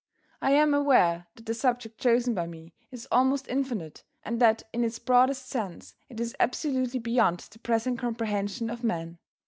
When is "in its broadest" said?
4.73-5.47